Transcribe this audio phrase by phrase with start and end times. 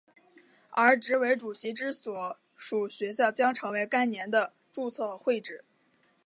[0.71, 5.63] 而执委主席之所属学校将成为该年的注册会址。